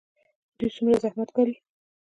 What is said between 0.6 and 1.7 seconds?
څومره زحمت ګالي؟